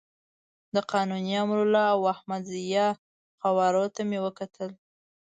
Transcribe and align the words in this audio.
د 0.75 0.77
قانوني، 0.91 1.33
امرالله 1.45 1.85
او 1.95 1.99
احمد 2.13 2.41
ضیاء 2.53 2.91
قوارو 3.43 3.83
ته 3.95 4.01
مې 4.09 4.19
کتل. 4.39 4.69